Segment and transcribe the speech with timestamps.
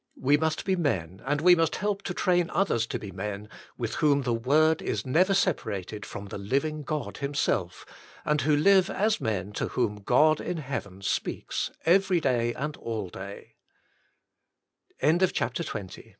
[0.19, 3.93] We must be men, and we must help to train others to be men, with
[4.01, 7.85] whom the Word is Never Separated from the Living God Himself,
[8.25, 13.09] and Who Live as Men to Whom God in Heaven Speaks Every Day and All
[13.09, 13.53] D